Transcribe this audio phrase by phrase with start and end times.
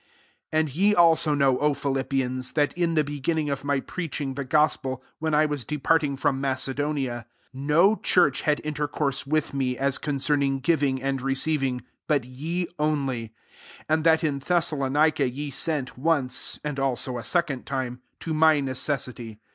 [0.51, 4.43] 15 And, ye also know, Philippians, that, in the beg^t> ning of my fireaching the
[4.43, 9.99] gos^ pel, when I was departing from Macedonia, no church had intercourse with me, as
[9.99, 13.31] concerning giving and receiv ing, but ye only:
[13.81, 18.59] 16 and that in Thessalonica ye sent, once, and also a second time, to my
[18.59, 19.39] necessity.